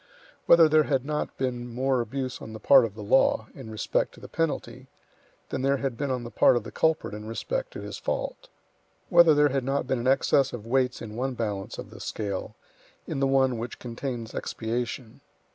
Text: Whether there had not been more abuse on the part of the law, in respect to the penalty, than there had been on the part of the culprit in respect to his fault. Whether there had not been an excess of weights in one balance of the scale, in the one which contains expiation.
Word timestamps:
Whether 0.47 0.67
there 0.67 0.85
had 0.85 1.05
not 1.05 1.37
been 1.37 1.67
more 1.71 2.01
abuse 2.01 2.41
on 2.41 2.53
the 2.53 2.59
part 2.59 2.85
of 2.85 2.95
the 2.95 3.03
law, 3.03 3.49
in 3.53 3.69
respect 3.69 4.15
to 4.15 4.19
the 4.19 4.27
penalty, 4.27 4.87
than 5.49 5.61
there 5.61 5.77
had 5.77 5.95
been 5.95 6.09
on 6.09 6.23
the 6.23 6.31
part 6.31 6.55
of 6.55 6.63
the 6.63 6.71
culprit 6.71 7.13
in 7.13 7.25
respect 7.27 7.69
to 7.73 7.81
his 7.81 7.99
fault. 7.99 8.49
Whether 9.09 9.35
there 9.35 9.49
had 9.49 9.63
not 9.63 9.85
been 9.85 9.99
an 9.99 10.07
excess 10.07 10.53
of 10.53 10.65
weights 10.65 11.03
in 11.03 11.15
one 11.15 11.35
balance 11.35 11.77
of 11.77 11.91
the 11.91 11.99
scale, 11.99 12.55
in 13.05 13.19
the 13.19 13.27
one 13.27 13.59
which 13.59 13.77
contains 13.77 14.33
expiation. 14.33 15.21